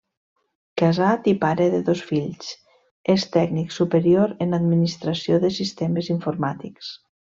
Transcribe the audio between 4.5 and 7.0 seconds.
Administració de sistemes informàtics.